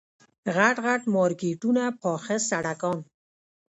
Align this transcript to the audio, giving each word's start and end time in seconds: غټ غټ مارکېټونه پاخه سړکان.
غټ 0.55 0.75
غټ 0.85 1.01
مارکېټونه 1.15 1.83
پاخه 2.01 2.37
سړکان. 2.49 2.97